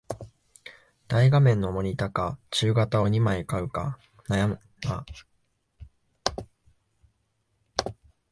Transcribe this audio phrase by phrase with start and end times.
[1.07, 5.05] 大画面のモニタか中型を二枚買うか悩むな